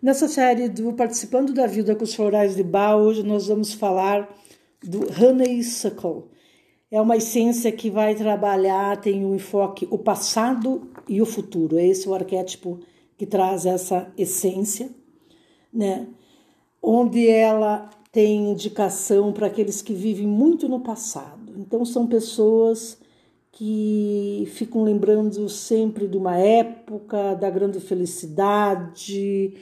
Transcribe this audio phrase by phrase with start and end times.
[0.00, 4.28] Nessa série do Participando da Vida com os Florais de Bach, hoje nós vamos falar
[4.84, 6.24] do Honeysuckle.
[6.90, 11.78] É uma essência que vai trabalhar, tem um enfoque o passado e o futuro.
[11.78, 12.78] É esse o arquétipo
[13.16, 14.90] que traz essa essência,
[15.72, 16.06] né?
[16.82, 21.54] Onde ela tem indicação para aqueles que vivem muito no passado.
[21.56, 22.98] Então são pessoas
[23.50, 29.54] que ficam lembrando sempre de uma época, da grande felicidade,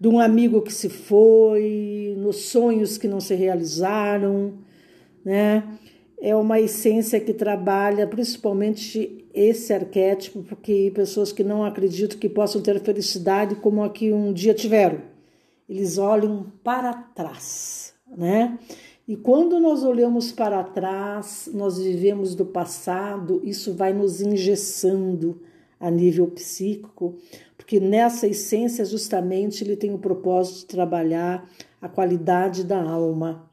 [0.00, 4.54] de um amigo que se foi, nos sonhos que não se realizaram,
[5.22, 5.62] né?
[6.18, 12.62] É uma essência que trabalha principalmente esse arquétipo, porque pessoas que não acreditam que possam
[12.62, 15.02] ter felicidade como a que um dia tiveram,
[15.68, 18.58] eles olham para trás, né?
[19.06, 25.40] E quando nós olhamos para trás, nós vivemos do passado, isso vai nos engessando
[25.80, 27.16] a nível psíquico,
[27.70, 31.48] porque nessa essência justamente ele tem o propósito de trabalhar
[31.80, 33.48] a qualidade da alma,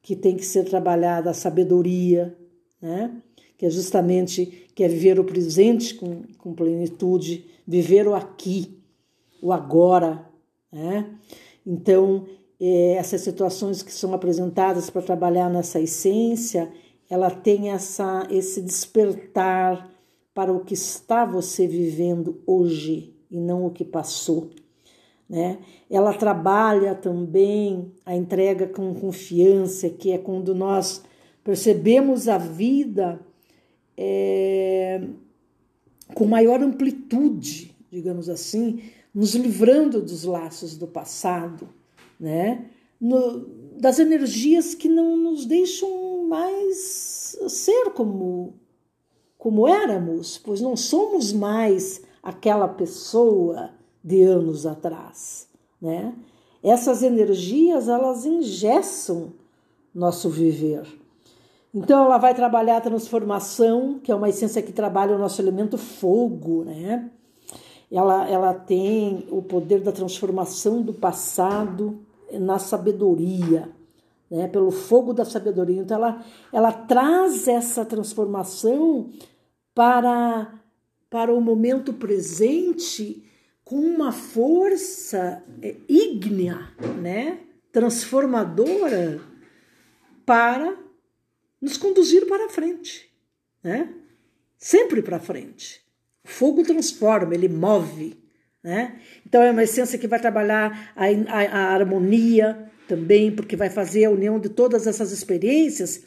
[0.00, 2.34] que tem que ser trabalhada a sabedoria,
[2.80, 3.20] né?
[3.58, 8.80] que é justamente que é viver o presente com, com plenitude, viver o aqui,
[9.42, 10.24] o agora.
[10.72, 11.10] Né?
[11.66, 12.24] Então,
[12.58, 16.72] é, essas situações que são apresentadas para trabalhar nessa essência,
[17.10, 19.92] ela tem essa, esse despertar
[20.32, 24.50] para o que está você vivendo hoje e não o que passou.
[25.28, 25.58] Né?
[25.88, 31.02] Ela trabalha também a entrega com confiança, que é quando nós
[31.44, 33.20] percebemos a vida
[33.96, 35.02] é,
[36.14, 38.82] com maior amplitude, digamos assim,
[39.14, 41.68] nos livrando dos laços do passado
[42.20, 42.66] né?
[43.00, 43.46] No,
[43.78, 48.52] das energias que não nos deixam mais ser como,
[49.38, 53.70] como éramos, pois não somos mais aquela pessoa
[54.02, 55.48] de anos atrás,
[55.80, 56.14] né?
[56.62, 59.32] Essas energias, elas engessam
[59.94, 60.86] nosso viver.
[61.72, 65.78] Então, ela vai trabalhar a transformação, que é uma essência que trabalha o nosso elemento
[65.78, 67.10] fogo, né?
[67.90, 71.98] Ela, ela tem o poder da transformação do passado
[72.32, 73.68] na sabedoria,
[74.30, 74.46] né?
[74.46, 75.80] pelo fogo da sabedoria.
[75.80, 79.10] Então, ela, ela traz essa transformação
[79.74, 80.59] para,
[81.10, 83.24] para o momento presente
[83.64, 87.40] com uma força é, ígnea, né?
[87.72, 89.20] transformadora,
[90.24, 90.76] para
[91.60, 93.10] nos conduzir para frente,
[93.62, 93.92] né?
[94.56, 95.80] sempre para frente.
[96.24, 98.18] O fogo transforma, ele move.
[98.62, 99.00] Né?
[99.26, 104.04] Então, é uma essência que vai trabalhar a, a, a harmonia também, porque vai fazer
[104.04, 106.04] a união de todas essas experiências,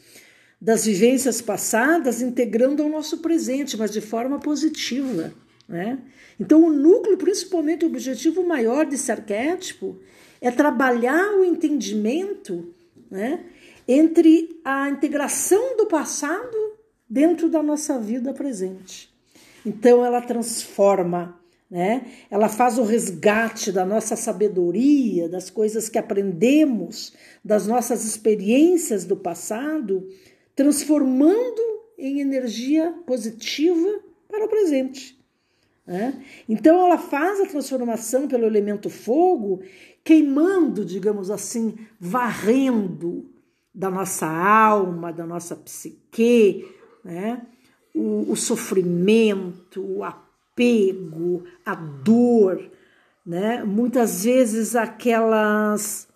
[0.64, 5.34] das vivências passadas, integrando ao nosso presente, mas de forma positiva.
[5.68, 6.00] Né?
[6.40, 10.00] Então, o núcleo, principalmente o objetivo maior desse arquétipo,
[10.40, 12.74] é trabalhar o entendimento
[13.12, 13.44] né,
[13.86, 16.78] entre a integração do passado
[17.10, 19.14] dentro da nossa vida presente.
[19.66, 21.38] Então, ela transforma
[21.74, 22.06] né?
[22.30, 27.14] Ela faz o resgate da nossa sabedoria, das coisas que aprendemos,
[27.44, 30.08] das nossas experiências do passado,
[30.56, 31.62] transformando
[31.98, 35.18] em energia positiva para o presente.
[35.86, 36.24] Né?
[36.48, 39.62] Então, ela faz a transformação pelo elemento fogo,
[40.04, 43.30] queimando, digamos assim, varrendo
[43.74, 46.68] da nossa alma, da nossa psique,
[47.04, 47.42] né?
[47.94, 52.70] o, o sofrimento, a apego, a dor,
[53.26, 53.64] né?
[53.64, 56.08] Muitas vezes aquelas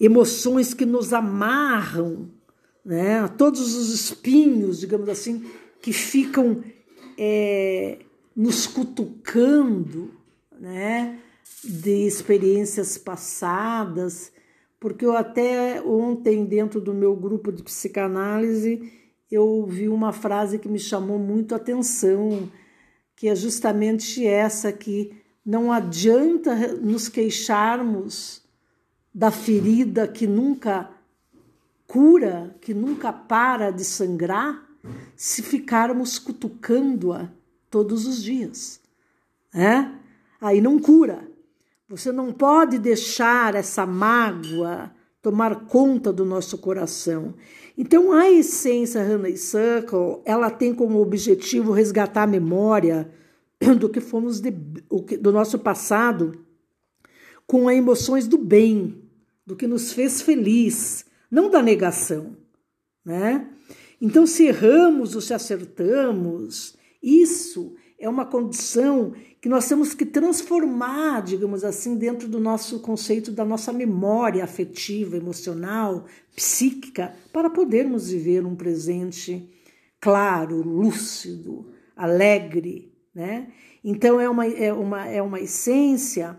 [0.00, 2.30] emoções que nos amarram,
[2.84, 3.26] né?
[3.36, 5.44] Todos os espinhos, digamos assim,
[5.80, 6.62] que ficam
[7.18, 7.98] é,
[8.34, 10.10] nos cutucando,
[10.58, 11.18] né?
[11.64, 14.32] De experiências passadas,
[14.80, 18.92] porque eu até ontem dentro do meu grupo de psicanálise
[19.32, 22.50] eu ouvi uma frase que me chamou muito a atenção
[23.16, 25.12] que é justamente essa que
[25.44, 28.42] não adianta nos queixarmos
[29.14, 30.90] da ferida que nunca
[31.92, 34.66] cura, que nunca para de sangrar,
[35.14, 37.28] se ficarmos cutucando-a
[37.68, 38.80] todos os dias.
[39.54, 39.90] É?
[40.40, 41.28] Aí não cura.
[41.90, 44.90] Você não pode deixar essa mágoa
[45.20, 47.34] tomar conta do nosso coração.
[47.76, 53.12] Então, a essência Honeysuckle, ela tem como objetivo resgatar a memória
[53.78, 56.42] do que fomos de, do nosso passado
[57.46, 59.02] com as emoções do bem,
[59.46, 62.36] do que nos fez feliz, não da negação,
[63.02, 63.48] né?
[63.98, 71.22] Então, se erramos ou se acertamos, isso é uma condição que nós temos que transformar,
[71.22, 76.04] digamos assim, dentro do nosso conceito da nossa memória afetiva, emocional,
[76.36, 79.48] psíquica, para podermos viver um presente
[79.98, 83.52] claro, lúcido, alegre, né?
[83.82, 86.36] Então é uma, é uma, é uma essência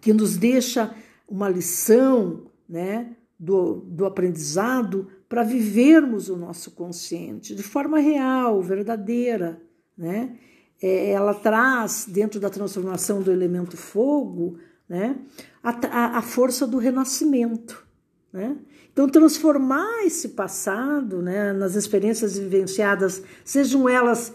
[0.00, 0.94] que nos deixa
[1.28, 9.62] uma lição, né, do, do aprendizado para vivermos o nosso consciente de forma real, verdadeira,
[9.96, 10.36] né?
[10.82, 14.58] É, ela traz dentro da transformação do elemento fogo,
[14.88, 15.18] né,
[15.62, 17.86] a, a, força do renascimento,
[18.32, 18.56] né?
[18.92, 24.34] Então transformar esse passado, né, nas experiências vivenciadas, sejam elas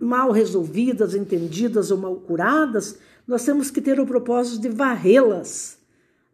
[0.00, 5.78] mal resolvidas, entendidas ou mal curadas, nós temos que ter o propósito de varrê-las,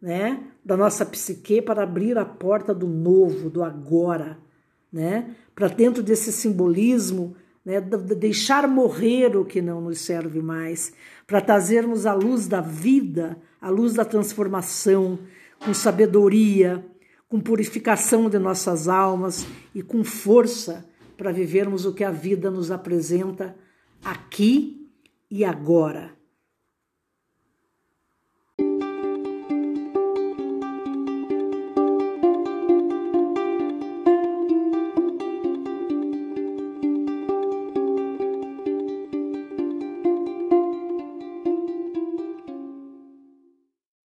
[0.01, 4.39] né, da nossa psique para abrir a porta do novo, do agora,
[4.93, 10.93] né, para dentro desse simbolismo, né, de deixar morrer o que não nos serve mais,
[11.27, 15.19] para trazermos a luz da vida, a luz da transformação,
[15.59, 16.85] com sabedoria,
[17.29, 22.71] com purificação de nossas almas e com força para vivermos o que a vida nos
[22.71, 23.55] apresenta
[24.03, 24.89] aqui
[25.31, 26.18] e agora